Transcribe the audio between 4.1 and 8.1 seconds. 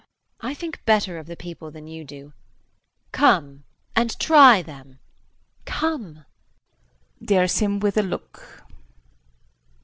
try them come! [Dares him with a